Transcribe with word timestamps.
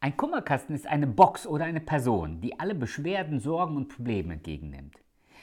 Ein 0.00 0.16
Kummerkasten 0.16 0.74
ist 0.74 0.86
eine 0.86 1.06
Box 1.06 1.46
oder 1.46 1.64
eine 1.64 1.80
Person, 1.80 2.40
die 2.40 2.60
alle 2.60 2.74
Beschwerden, 2.74 3.40
Sorgen 3.40 3.76
und 3.76 3.88
Probleme 3.88 4.34
entgegennimmt. 4.34 5.02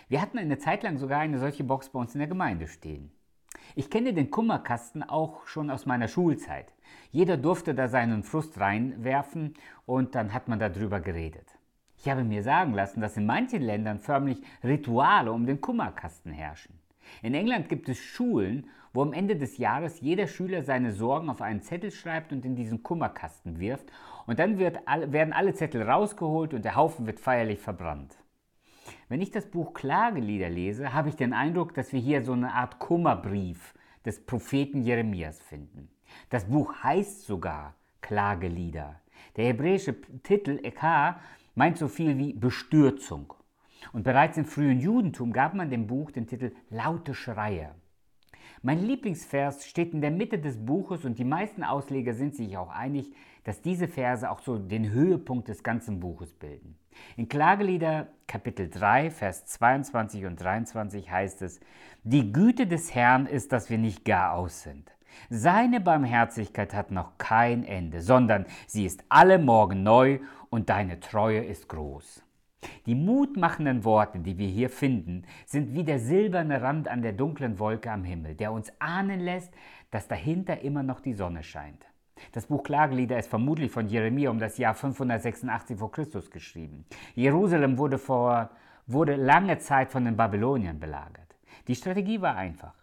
Wir 0.09 0.21
hatten 0.21 0.37
eine 0.37 0.59
Zeit 0.59 0.83
lang 0.83 0.99
sogar 0.99 1.19
eine 1.19 1.39
solche 1.39 1.63
Box 1.63 1.89
bei 1.89 1.99
uns 1.99 2.13
in 2.13 2.19
der 2.19 2.27
Gemeinde 2.27 2.67
stehen. 2.67 3.11
Ich 3.75 3.89
kenne 3.89 4.13
den 4.13 4.29
Kummerkasten 4.29 5.01
auch 5.01 5.47
schon 5.47 5.71
aus 5.71 5.87
meiner 5.87 6.07
Schulzeit. 6.07 6.73
Jeder 7.11 7.35
durfte 7.35 7.73
da 7.73 7.87
seinen 7.87 8.23
Frust 8.23 8.59
reinwerfen 8.59 9.55
und 9.87 10.13
dann 10.13 10.33
hat 10.33 10.47
man 10.47 10.59
darüber 10.59 10.99
geredet. 10.99 11.47
Ich 11.97 12.07
habe 12.07 12.23
mir 12.23 12.43
sagen 12.43 12.73
lassen, 12.73 13.01
dass 13.01 13.17
in 13.17 13.25
manchen 13.25 13.61
Ländern 13.61 13.99
förmlich 13.99 14.43
Rituale 14.63 15.31
um 15.31 15.47
den 15.47 15.61
Kummerkasten 15.61 16.31
herrschen. 16.31 16.79
In 17.21 17.33
England 17.33 17.69
gibt 17.69 17.89
es 17.89 17.97
Schulen, 17.97 18.67
wo 18.93 19.01
am 19.01 19.13
Ende 19.13 19.35
des 19.35 19.57
Jahres 19.57 20.01
jeder 20.01 20.27
Schüler 20.27 20.61
seine 20.61 20.91
Sorgen 20.91 21.29
auf 21.29 21.41
einen 21.41 21.63
Zettel 21.63 21.91
schreibt 21.91 22.31
und 22.31 22.45
in 22.45 22.55
diesen 22.55 22.83
Kummerkasten 22.83 23.59
wirft. 23.59 23.91
Und 24.25 24.39
dann 24.39 24.57
wird, 24.57 24.79
werden 24.85 25.33
alle 25.33 25.53
Zettel 25.53 25.83
rausgeholt 25.83 26.53
und 26.53 26.65
der 26.65 26.75
Haufen 26.75 27.05
wird 27.05 27.19
feierlich 27.19 27.59
verbrannt. 27.59 28.17
Wenn 29.09 29.21
ich 29.21 29.31
das 29.31 29.49
Buch 29.49 29.73
Klagelieder 29.73 30.49
lese, 30.49 30.93
habe 30.93 31.09
ich 31.09 31.15
den 31.15 31.33
Eindruck, 31.33 31.73
dass 31.73 31.93
wir 31.93 31.99
hier 31.99 32.23
so 32.23 32.33
eine 32.33 32.53
Art 32.53 32.79
Kummerbrief 32.79 33.73
des 34.05 34.25
Propheten 34.25 34.81
Jeremias 34.81 35.39
finden. 35.41 35.89
Das 36.29 36.45
Buch 36.45 36.73
heißt 36.83 37.25
sogar 37.25 37.75
Klagelieder. 38.01 38.99
Der 39.35 39.45
hebräische 39.45 39.95
Titel 40.23 40.59
Ekar 40.63 41.19
meint 41.55 41.77
so 41.77 41.87
viel 41.87 42.17
wie 42.17 42.33
Bestürzung. 42.33 43.33
Und 43.91 44.03
bereits 44.03 44.37
im 44.37 44.45
frühen 44.45 44.79
Judentum 44.79 45.33
gab 45.33 45.53
man 45.53 45.69
dem 45.69 45.87
Buch 45.87 46.11
den 46.11 46.27
Titel 46.27 46.53
Laute 46.69 47.13
Schreie. 47.13 47.75
Mein 48.61 48.81
Lieblingsvers 48.81 49.65
steht 49.67 49.93
in 49.93 50.01
der 50.01 50.11
Mitte 50.11 50.39
des 50.39 50.65
Buches 50.65 51.03
und 51.03 51.19
die 51.19 51.25
meisten 51.25 51.63
Ausleger 51.63 52.13
sind 52.13 52.35
sich 52.35 52.57
auch 52.57 52.69
einig, 52.69 53.13
dass 53.43 53.61
diese 53.61 53.87
Verse 53.87 54.29
auch 54.29 54.39
so 54.39 54.57
den 54.57 54.91
Höhepunkt 54.91 55.47
des 55.47 55.63
ganzen 55.63 55.99
Buches 55.99 56.33
bilden. 56.33 56.77
In 57.17 57.27
Klagelieder 57.27 58.07
Kapitel 58.27 58.69
3, 58.69 59.11
Vers 59.11 59.45
22 59.45 60.25
und 60.25 60.41
23 60.41 61.09
heißt 61.09 61.41
es, 61.41 61.59
Die 62.03 62.31
Güte 62.31 62.67
des 62.67 62.93
Herrn 62.93 63.25
ist, 63.25 63.51
dass 63.51 63.69
wir 63.69 63.77
nicht 63.77 64.05
gar 64.05 64.33
aus 64.33 64.63
sind. 64.63 64.91
Seine 65.29 65.79
Barmherzigkeit 65.79 66.73
hat 66.73 66.91
noch 66.91 67.17
kein 67.17 67.63
Ende, 67.63 68.01
sondern 68.01 68.45
sie 68.67 68.85
ist 68.85 69.03
alle 69.09 69.37
Morgen 69.37 69.83
neu 69.83 70.19
und 70.49 70.69
deine 70.69 70.99
Treue 70.99 71.43
ist 71.43 71.69
groß. 71.69 72.23
Die 72.85 72.95
mutmachenden 72.95 73.83
Worte, 73.83 74.19
die 74.19 74.37
wir 74.37 74.47
hier 74.47 74.69
finden, 74.69 75.23
sind 75.45 75.73
wie 75.73 75.83
der 75.83 75.99
silberne 75.99 76.61
Rand 76.61 76.87
an 76.87 77.01
der 77.01 77.13
dunklen 77.13 77.59
Wolke 77.59 77.91
am 77.91 78.03
Himmel, 78.03 78.35
der 78.35 78.51
uns 78.51 78.71
ahnen 78.79 79.19
lässt, 79.19 79.53
dass 79.91 80.07
dahinter 80.07 80.61
immer 80.61 80.81
noch 80.81 81.01
die 81.01 81.13
Sonne 81.13 81.43
scheint. 81.43 81.85
Das 82.31 82.47
Buch 82.47 82.63
Klagelieder 82.63 83.19
ist 83.19 83.29
vermutlich 83.29 83.71
von 83.71 83.87
Jeremia 83.87 84.29
um 84.29 84.39
das 84.39 84.57
Jahr 84.57 84.73
586 84.73 85.77
vor 85.77 85.91
Christus 85.91 86.31
geschrieben. 86.31 86.85
Jerusalem 87.15 87.77
wurde, 87.77 87.97
vor, 87.97 88.49
wurde 88.87 89.15
lange 89.15 89.59
Zeit 89.59 89.91
von 89.91 90.05
den 90.05 90.17
Babyloniern 90.17 90.79
belagert. 90.79 91.35
Die 91.67 91.75
Strategie 91.75 92.21
war 92.21 92.35
einfach. 92.35 92.73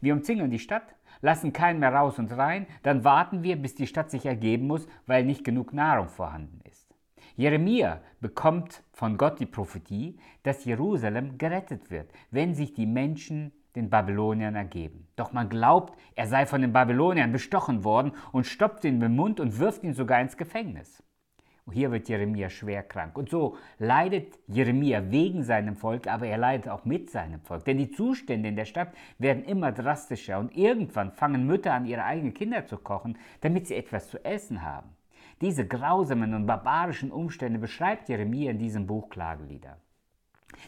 Wir 0.00 0.12
umzingeln 0.12 0.50
die 0.50 0.58
Stadt, 0.58 0.94
lassen 1.20 1.52
keinen 1.52 1.80
mehr 1.80 1.94
raus 1.94 2.18
und 2.18 2.32
rein, 2.36 2.66
dann 2.82 3.04
warten 3.04 3.42
wir, 3.42 3.56
bis 3.56 3.74
die 3.74 3.86
Stadt 3.86 4.10
sich 4.10 4.26
ergeben 4.26 4.66
muss, 4.66 4.86
weil 5.06 5.24
nicht 5.24 5.44
genug 5.44 5.72
Nahrung 5.72 6.08
vorhanden 6.08 6.60
ist. 6.64 6.94
Jeremia 7.36 8.00
bekommt 8.20 8.82
von 8.92 9.16
Gott 9.16 9.40
die 9.40 9.46
Prophetie, 9.46 10.18
dass 10.42 10.64
Jerusalem 10.64 11.38
gerettet 11.38 11.90
wird, 11.90 12.10
wenn 12.30 12.54
sich 12.54 12.74
die 12.74 12.86
Menschen 12.86 13.52
den 13.76 13.90
Babyloniern 13.90 14.54
ergeben. 14.54 15.06
Doch 15.16 15.32
man 15.32 15.48
glaubt, 15.48 15.98
er 16.14 16.26
sei 16.26 16.46
von 16.46 16.60
den 16.60 16.72
Babyloniern 16.72 17.32
bestochen 17.32 17.84
worden 17.84 18.12
und 18.32 18.46
stopft 18.46 18.84
ihn 18.84 19.00
im 19.00 19.16
Mund 19.16 19.40
und 19.40 19.58
wirft 19.58 19.84
ihn 19.84 19.94
sogar 19.94 20.20
ins 20.20 20.36
Gefängnis. 20.36 21.02
Und 21.70 21.74
hier 21.74 21.92
wird 21.92 22.08
Jeremia 22.08 22.48
schwer 22.48 22.82
krank. 22.82 23.16
Und 23.16 23.28
so 23.28 23.56
leidet 23.78 24.38
Jeremia 24.48 25.10
wegen 25.10 25.44
seinem 25.44 25.76
Volk, 25.76 26.08
aber 26.08 26.26
er 26.26 26.38
leidet 26.38 26.68
auch 26.68 26.84
mit 26.84 27.10
seinem 27.10 27.40
Volk. 27.42 27.64
Denn 27.64 27.78
die 27.78 27.90
Zustände 27.90 28.48
in 28.48 28.56
der 28.56 28.64
Stadt 28.64 28.92
werden 29.18 29.44
immer 29.44 29.70
drastischer 29.70 30.40
und 30.40 30.56
irgendwann 30.56 31.12
fangen 31.12 31.46
Mütter 31.46 31.72
an, 31.72 31.86
ihre 31.86 32.02
eigenen 32.02 32.34
Kinder 32.34 32.66
zu 32.66 32.76
kochen, 32.76 33.18
damit 33.40 33.68
sie 33.68 33.76
etwas 33.76 34.08
zu 34.10 34.24
essen 34.24 34.62
haben. 34.62 34.96
Diese 35.40 35.66
grausamen 35.66 36.34
und 36.34 36.46
barbarischen 36.46 37.12
Umstände 37.12 37.58
beschreibt 37.58 38.08
Jeremia 38.08 38.50
in 38.50 38.58
diesem 38.58 38.86
Buch 38.86 39.08
Klagelieder. 39.08 39.76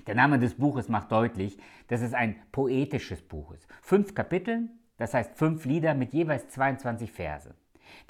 Der 0.07 0.15
Name 0.15 0.39
des 0.39 0.55
Buches 0.55 0.89
macht 0.89 1.13
deutlich, 1.13 1.59
dass 1.89 2.03
es 2.03 2.15
ein 2.15 2.37
poetisches 2.53 3.23
Buch 3.23 3.53
ist. 3.53 3.67
Fünf 3.83 4.15
Kapitel, 4.15 4.69
das 4.97 5.15
heißt 5.15 5.37
fünf 5.37 5.65
Lieder 5.65 5.95
mit 5.95 6.13
jeweils 6.13 6.49
22 6.49 7.11
Verse. 7.11 7.55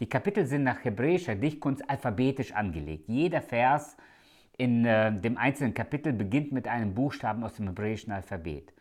Die 0.01 0.09
Kapitel 0.09 0.47
sind 0.47 0.65
nach 0.65 0.85
hebräischer 0.85 1.35
Dichtkunst 1.35 1.89
alphabetisch 1.89 2.53
angelegt. 2.53 3.09
Jeder 3.09 3.43
Vers 3.43 3.97
in 4.57 4.85
äh, 4.85 5.13
dem 5.13 5.39
einzelnen 5.39 5.75
Kapitel 5.75 6.13
beginnt 6.13 6.53
mit 6.53 6.69
einem 6.69 6.95
Buchstaben 6.95 7.43
aus 7.43 7.55
dem 7.55 7.67
hebräischen 7.67 8.13
Alphabet. 8.13 8.73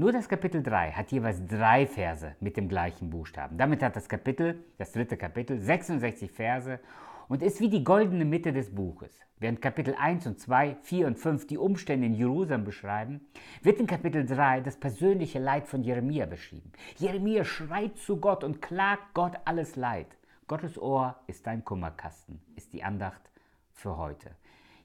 Nur 0.00 0.12
das 0.12 0.30
Kapitel 0.30 0.62
3 0.62 0.92
hat 0.92 1.12
jeweils 1.12 1.44
drei 1.46 1.86
Verse 1.86 2.34
mit 2.40 2.56
dem 2.56 2.70
gleichen 2.70 3.10
Buchstaben. 3.10 3.58
Damit 3.58 3.82
hat 3.82 3.96
das 3.96 4.08
Kapitel, 4.08 4.64
das 4.78 4.92
dritte 4.92 5.18
Kapitel, 5.18 5.58
66 5.58 6.30
Verse 6.30 6.80
und 7.28 7.42
ist 7.42 7.60
wie 7.60 7.68
die 7.68 7.84
goldene 7.84 8.24
Mitte 8.24 8.54
des 8.54 8.74
Buches. 8.74 9.20
Während 9.38 9.60
Kapitel 9.60 9.94
1 9.94 10.26
und 10.26 10.40
2, 10.40 10.78
4 10.80 11.06
und 11.06 11.18
5 11.18 11.46
die 11.48 11.58
Umstände 11.58 12.06
in 12.06 12.14
Jerusalem 12.14 12.64
beschreiben, 12.64 13.20
wird 13.60 13.78
in 13.78 13.86
Kapitel 13.86 14.24
3 14.24 14.62
das 14.62 14.78
persönliche 14.78 15.38
Leid 15.38 15.68
von 15.68 15.82
Jeremia 15.82 16.24
beschrieben. 16.24 16.72
Jeremia 16.96 17.44
schreit 17.44 17.98
zu 17.98 18.16
Gott 18.16 18.42
und 18.42 18.62
klagt 18.62 19.12
Gott 19.12 19.34
alles 19.44 19.76
Leid. 19.76 20.16
Gottes 20.48 20.80
Ohr 20.80 21.20
ist 21.26 21.46
dein 21.46 21.62
Kummerkasten, 21.62 22.40
ist 22.56 22.72
die 22.72 22.82
Andacht 22.82 23.20
für 23.74 23.98
heute. 23.98 24.30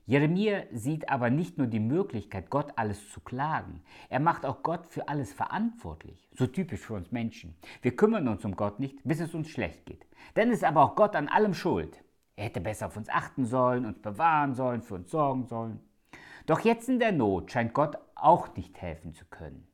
Jeremia 0.08 0.66
sieht 0.72 1.10
aber 1.10 1.32
nicht 1.32 1.58
nur 1.58 1.66
die 1.66 1.80
Möglichkeit, 1.80 2.52
Gott 2.52 2.74
alles 2.76 3.10
zu 3.10 3.22
klagen, 3.22 3.82
er 4.08 4.20
macht 4.20 4.46
auch 4.46 4.62
Gott 4.62 4.86
für 4.86 5.08
alles 5.08 5.34
verantwortlich. 5.34 6.30
So 6.32 6.46
typisch 6.46 6.82
für 6.82 6.94
uns 6.94 7.12
Menschen. 7.12 7.56
Wir 7.82 7.96
kümmern 7.96 8.28
uns 8.28 8.46
um 8.46 8.56
Gott 8.56 8.80
nicht, 8.80 9.00
bis 9.04 9.20
es 9.20 9.34
uns 9.34 9.50
schlecht 9.50 9.86
geht. 9.88 10.06
Dann 10.36 10.52
ist 10.52 10.64
aber 10.64 10.84
auch 10.84 10.96
Gott 10.96 11.16
an 11.16 11.28
allem 11.28 11.56
schuld. 11.56 12.04
Er 12.36 12.46
hätte 12.46 12.62
besser 12.62 12.88
auf 12.88 12.98
uns 12.98 13.10
achten 13.10 13.46
sollen, 13.46 13.86
uns 13.86 14.00
bewahren 14.00 14.54
sollen, 14.54 14.84
für 14.84 14.96
uns 14.96 15.10
sorgen 15.10 15.46
sollen. 15.46 15.80
Doch 16.46 16.60
jetzt 16.60 16.88
in 16.88 17.00
der 17.00 17.12
Not 17.12 17.52
scheint 17.52 17.74
Gott 17.74 17.98
auch 18.14 18.56
nicht 18.56 18.80
helfen 18.80 19.14
zu 19.16 19.26
können. 19.26 19.68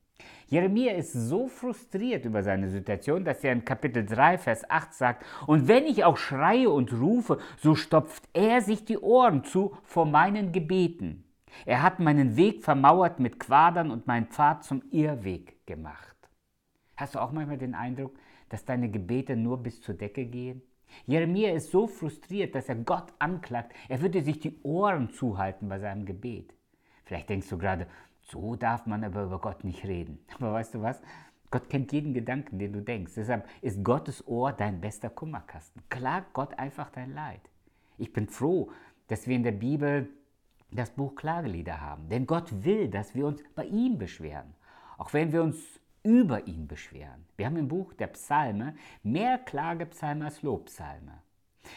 Jeremia 0.51 0.95
ist 0.95 1.13
so 1.13 1.47
frustriert 1.47 2.25
über 2.25 2.43
seine 2.43 2.69
Situation, 2.69 3.23
dass 3.23 3.41
er 3.41 3.53
in 3.53 3.63
Kapitel 3.63 4.05
3, 4.05 4.37
Vers 4.37 4.69
8 4.69 4.93
sagt, 4.93 5.25
und 5.47 5.69
wenn 5.69 5.85
ich 5.85 6.03
auch 6.03 6.17
schreie 6.17 6.69
und 6.69 6.91
rufe, 6.91 7.37
so 7.57 7.73
stopft 7.73 8.27
er 8.33 8.59
sich 8.59 8.83
die 8.83 8.97
Ohren 8.97 9.45
zu 9.45 9.77
vor 9.83 10.05
meinen 10.05 10.51
Gebeten. 10.51 11.23
Er 11.65 11.81
hat 11.81 12.01
meinen 12.01 12.35
Weg 12.35 12.65
vermauert 12.65 13.21
mit 13.21 13.39
Quadern 13.39 13.91
und 13.91 14.07
meinen 14.07 14.25
Pfad 14.25 14.65
zum 14.65 14.83
Irrweg 14.91 15.65
gemacht. 15.65 16.17
Hast 16.97 17.15
du 17.15 17.19
auch 17.19 17.31
manchmal 17.31 17.57
den 17.57 17.73
Eindruck, 17.73 18.13
dass 18.49 18.65
deine 18.65 18.91
Gebete 18.91 19.37
nur 19.37 19.63
bis 19.63 19.81
zur 19.81 19.95
Decke 19.95 20.25
gehen? 20.25 20.61
Jeremia 21.05 21.53
ist 21.53 21.71
so 21.71 21.87
frustriert, 21.87 22.55
dass 22.55 22.67
er 22.67 22.75
Gott 22.75 23.13
anklagt, 23.19 23.71
er 23.87 24.01
würde 24.01 24.21
sich 24.21 24.41
die 24.41 24.59
Ohren 24.63 25.11
zuhalten 25.11 25.69
bei 25.69 25.79
seinem 25.79 26.05
Gebet. 26.05 26.53
Vielleicht 27.05 27.29
denkst 27.29 27.47
du 27.47 27.57
gerade, 27.57 27.87
so 28.31 28.55
darf 28.55 28.85
man 28.85 29.03
aber 29.03 29.23
über 29.23 29.39
Gott 29.39 29.63
nicht 29.63 29.83
reden. 29.85 30.19
Aber 30.35 30.53
weißt 30.53 30.75
du 30.75 30.81
was? 30.81 31.01
Gott 31.51 31.69
kennt 31.69 31.91
jeden 31.91 32.13
Gedanken, 32.13 32.59
den 32.59 32.71
du 32.71 32.81
denkst. 32.81 33.13
Deshalb 33.15 33.47
ist 33.61 33.83
Gottes 33.83 34.25
Ohr 34.25 34.53
dein 34.53 34.79
bester 34.79 35.09
Kummerkasten. 35.09 35.81
Klag 35.89 36.23
Gott 36.31 36.57
einfach 36.57 36.89
dein 36.91 37.13
Leid. 37.13 37.41
Ich 37.97 38.13
bin 38.13 38.29
froh, 38.29 38.71
dass 39.07 39.27
wir 39.27 39.35
in 39.35 39.43
der 39.43 39.51
Bibel 39.51 40.09
das 40.71 40.91
Buch 40.91 41.15
Klagelieder 41.15 41.81
haben. 41.81 42.07
Denn 42.07 42.25
Gott 42.25 42.63
will, 42.63 42.87
dass 42.87 43.13
wir 43.13 43.27
uns 43.27 43.43
bei 43.53 43.65
ihm 43.65 43.97
beschweren. 43.97 44.53
Auch 44.97 45.11
wenn 45.11 45.33
wir 45.33 45.43
uns 45.43 45.57
über 46.03 46.47
ihn 46.47 46.67
beschweren. 46.67 47.25
Wir 47.35 47.45
haben 47.45 47.57
im 47.57 47.67
Buch 47.67 47.93
der 47.93 48.07
Psalme 48.07 48.75
mehr 49.03 49.37
Klagepsalme 49.37 50.25
als 50.25 50.41
Lobpsalme. 50.41 51.21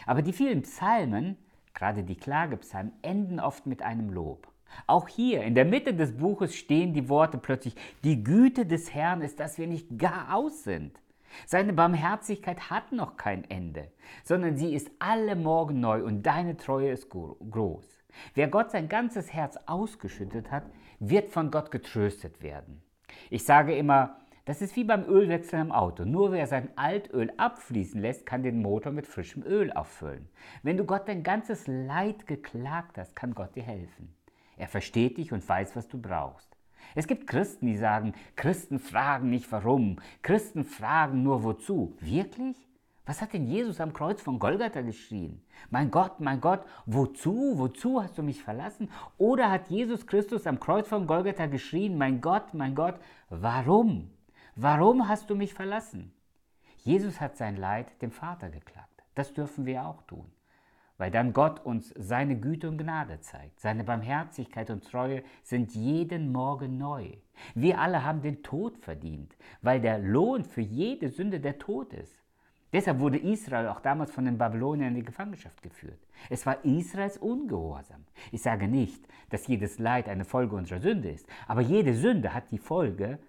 Aber 0.06 0.22
die 0.22 0.32
vielen 0.32 0.62
Psalmen, 0.62 1.36
gerade 1.74 2.04
die 2.04 2.16
Klagepsalmen, 2.16 2.92
enden 3.02 3.40
oft 3.40 3.66
mit 3.66 3.82
einem 3.82 4.10
Lob. 4.10 4.53
Auch 4.86 5.08
hier 5.08 5.42
in 5.42 5.54
der 5.54 5.64
Mitte 5.64 5.94
des 5.94 6.16
Buches 6.16 6.54
stehen 6.54 6.92
die 6.92 7.08
Worte 7.08 7.38
plötzlich, 7.38 7.74
die 8.02 8.22
Güte 8.22 8.66
des 8.66 8.92
Herrn 8.94 9.22
ist, 9.22 9.40
dass 9.40 9.58
wir 9.58 9.66
nicht 9.66 9.98
gar 9.98 10.34
aus 10.34 10.64
sind. 10.64 10.98
Seine 11.46 11.72
Barmherzigkeit 11.72 12.70
hat 12.70 12.92
noch 12.92 13.16
kein 13.16 13.48
Ende, 13.50 13.90
sondern 14.22 14.56
sie 14.56 14.74
ist 14.74 14.90
alle 14.98 15.36
Morgen 15.36 15.80
neu 15.80 16.04
und 16.04 16.22
deine 16.22 16.56
Treue 16.56 16.90
ist 16.90 17.10
groß. 17.10 18.04
Wer 18.34 18.48
Gott 18.48 18.70
sein 18.70 18.88
ganzes 18.88 19.32
Herz 19.32 19.58
ausgeschüttet 19.66 20.50
hat, 20.50 20.64
wird 21.00 21.32
von 21.32 21.50
Gott 21.50 21.70
getröstet 21.70 22.42
werden. 22.42 22.82
Ich 23.30 23.44
sage 23.44 23.76
immer, 23.76 24.16
das 24.44 24.60
ist 24.60 24.76
wie 24.76 24.84
beim 24.84 25.04
Ölwechsel 25.04 25.58
im 25.58 25.72
Auto. 25.72 26.04
Nur 26.04 26.32
wer 26.32 26.46
sein 26.46 26.68
Altöl 26.76 27.32
abfließen 27.38 28.00
lässt, 28.00 28.26
kann 28.26 28.42
den 28.42 28.60
Motor 28.60 28.92
mit 28.92 29.06
frischem 29.06 29.42
Öl 29.42 29.72
auffüllen. 29.72 30.28
Wenn 30.62 30.76
du 30.76 30.84
Gott 30.84 31.08
dein 31.08 31.22
ganzes 31.22 31.66
Leid 31.66 32.26
geklagt 32.26 32.98
hast, 32.98 33.16
kann 33.16 33.34
Gott 33.34 33.56
dir 33.56 33.62
helfen. 33.62 34.14
Er 34.56 34.68
versteht 34.68 35.18
dich 35.18 35.32
und 35.32 35.48
weiß, 35.48 35.76
was 35.76 35.88
du 35.88 36.00
brauchst. 36.00 36.56
Es 36.94 37.06
gibt 37.06 37.26
Christen, 37.26 37.66
die 37.66 37.76
sagen, 37.76 38.14
Christen 38.36 38.78
fragen 38.78 39.30
nicht 39.30 39.50
warum, 39.50 40.00
Christen 40.22 40.64
fragen 40.64 41.22
nur 41.22 41.42
wozu. 41.42 41.96
Wirklich? 42.00 42.56
Was 43.06 43.20
hat 43.20 43.34
denn 43.34 43.46
Jesus 43.46 43.80
am 43.80 43.92
Kreuz 43.92 44.22
von 44.22 44.38
Golgatha 44.38 44.80
geschrien? 44.80 45.42
Mein 45.68 45.90
Gott, 45.90 46.20
mein 46.20 46.40
Gott, 46.40 46.64
wozu, 46.86 47.58
wozu 47.58 48.02
hast 48.02 48.16
du 48.16 48.22
mich 48.22 48.42
verlassen? 48.42 48.88
Oder 49.18 49.50
hat 49.50 49.68
Jesus 49.68 50.06
Christus 50.06 50.46
am 50.46 50.58
Kreuz 50.58 50.88
von 50.88 51.06
Golgatha 51.06 51.46
geschrien, 51.46 51.98
mein 51.98 52.22
Gott, 52.22 52.54
mein 52.54 52.74
Gott, 52.74 52.98
warum? 53.28 54.10
Warum 54.56 55.06
hast 55.06 55.28
du 55.28 55.34
mich 55.34 55.52
verlassen? 55.52 56.14
Jesus 56.78 57.20
hat 57.20 57.36
sein 57.36 57.56
Leid 57.56 58.00
dem 58.00 58.10
Vater 58.10 58.48
geklagt. 58.48 59.02
Das 59.14 59.34
dürfen 59.34 59.66
wir 59.66 59.86
auch 59.86 60.02
tun, 60.02 60.30
weil 60.98 61.10
dann 61.10 61.32
Gott 61.32 61.64
uns 61.64 61.92
seine 61.96 62.38
Güte 62.38 62.68
und 62.68 62.78
Gnade 62.78 63.20
zeigt. 63.20 63.60
Seine 63.60 63.84
Barmherzigkeit 63.84 64.70
und 64.70 64.84
Treue 64.84 65.22
sind 65.42 65.74
jeden 65.74 66.32
Morgen 66.32 66.78
neu. 66.78 67.12
Wir 67.54 67.80
alle 67.80 68.04
haben 68.04 68.22
den 68.22 68.42
Tod 68.42 68.78
verdient, 68.78 69.36
weil 69.62 69.80
der 69.80 69.98
Lohn 69.98 70.44
für 70.44 70.60
jede 70.60 71.08
Sünde 71.08 71.40
der 71.40 71.58
Tod 71.58 71.92
ist. 71.92 72.22
Deshalb 72.72 72.98
wurde 72.98 73.18
Israel 73.18 73.68
auch 73.68 73.80
damals 73.80 74.10
von 74.10 74.24
den 74.24 74.36
Babyloniern 74.36 74.88
in 74.88 74.94
die 74.96 75.04
Gefangenschaft 75.04 75.62
geführt. 75.62 76.00
Es 76.28 76.44
war 76.44 76.64
Israels 76.64 77.18
Ungehorsam. 77.18 78.04
Ich 78.32 78.42
sage 78.42 78.66
nicht, 78.66 79.06
dass 79.30 79.46
jedes 79.46 79.78
Leid 79.78 80.08
eine 80.08 80.24
Folge 80.24 80.56
unserer 80.56 80.80
Sünde 80.80 81.10
ist, 81.10 81.26
aber 81.46 81.60
jede 81.60 81.94
Sünde 81.94 82.34
hat 82.34 82.50
die 82.50 82.58
Folge, 82.58 83.20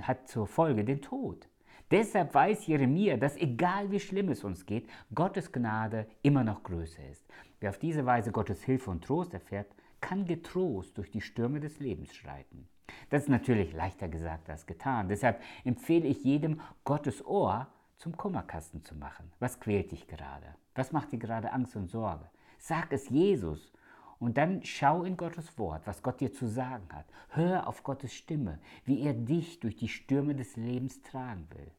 hat 0.00 0.26
zur 0.26 0.48
Folge 0.48 0.84
den 0.84 1.00
Tod. 1.00 1.48
Deshalb 1.92 2.32
weiß 2.32 2.66
Jeremia, 2.68 3.18
dass 3.18 3.36
egal 3.36 3.90
wie 3.90 4.00
schlimm 4.00 4.30
es 4.30 4.44
uns 4.44 4.64
geht, 4.64 4.88
Gottes 5.14 5.52
Gnade 5.52 6.06
immer 6.22 6.42
noch 6.42 6.62
größer 6.62 7.06
ist. 7.06 7.22
Wer 7.60 7.68
auf 7.68 7.78
diese 7.78 8.06
Weise 8.06 8.32
Gottes 8.32 8.62
Hilfe 8.64 8.90
und 8.90 9.04
Trost 9.04 9.34
erfährt, 9.34 9.66
kann 10.00 10.24
getrost 10.24 10.96
durch 10.96 11.10
die 11.10 11.20
Stürme 11.20 11.60
des 11.60 11.80
Lebens 11.80 12.14
schreiten. 12.14 12.66
Das 13.10 13.24
ist 13.24 13.28
natürlich 13.28 13.74
leichter 13.74 14.08
gesagt 14.08 14.48
als 14.48 14.64
getan. 14.64 15.10
Deshalb 15.10 15.42
empfehle 15.64 16.08
ich 16.08 16.24
jedem, 16.24 16.62
Gottes 16.84 17.22
Ohr 17.26 17.66
zum 17.98 18.16
Kummerkasten 18.16 18.82
zu 18.82 18.94
machen. 18.94 19.30
Was 19.38 19.60
quält 19.60 19.92
dich 19.92 20.06
gerade? 20.06 20.46
Was 20.74 20.92
macht 20.92 21.12
dir 21.12 21.18
gerade 21.18 21.52
Angst 21.52 21.76
und 21.76 21.90
Sorge? 21.90 22.24
Sag 22.58 22.90
es 22.94 23.10
Jesus 23.10 23.70
und 24.18 24.38
dann 24.38 24.64
schau 24.64 25.02
in 25.04 25.18
Gottes 25.18 25.58
Wort, 25.58 25.86
was 25.86 26.02
Gott 26.02 26.20
dir 26.22 26.32
zu 26.32 26.46
sagen 26.46 26.88
hat. 26.90 27.04
Hör 27.28 27.66
auf 27.66 27.82
Gottes 27.82 28.14
Stimme, 28.14 28.60
wie 28.86 29.02
er 29.02 29.12
dich 29.12 29.60
durch 29.60 29.76
die 29.76 29.88
Stürme 29.88 30.34
des 30.34 30.56
Lebens 30.56 31.02
tragen 31.02 31.46
will. 31.50 31.70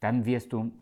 Dann 0.00 0.24
wirst 0.24 0.52
du 0.52 0.72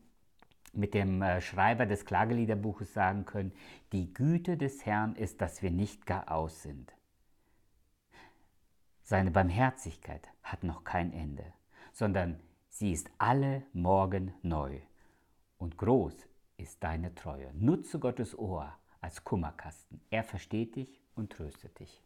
mit 0.73 0.95
dem 0.95 1.23
äh, 1.23 1.41
Schreiber 1.41 1.87
des 1.87 2.05
Klageliederbuches 2.05 2.93
sagen 2.93 3.25
können, 3.25 3.53
die 3.93 4.13
Güte 4.13 4.57
des 4.57 4.85
Herrn 4.85 5.15
ist, 5.15 5.41
dass 5.41 5.63
wir 5.63 5.71
nicht 5.71 6.07
gar 6.07 6.31
aus 6.31 6.63
sind. 6.63 6.93
Seine 9.03 9.31
Barmherzigkeit 9.31 10.29
hat 10.43 10.65
noch 10.65 10.85
kein 10.85 11.13
Ende, 11.13 11.45
sondern 11.93 12.41
Sie 12.69 12.91
ist 12.91 13.09
alle 13.19 13.63
Morgen 13.73 14.35
neu. 14.43 14.81
Und 15.59 15.77
groß 15.77 16.27
ist 16.57 16.83
deine 16.83 17.15
Treue. 17.15 17.53
Nutze 17.55 18.01
Gottes 18.01 18.37
Ohr 18.37 18.77
als 19.01 19.23
Kummerkasten. 19.23 20.01
Er 20.11 20.25
versteht 20.25 20.75
dich 20.75 21.01
und 21.15 21.31
tröstet 21.31 21.79
dich. 21.79 22.04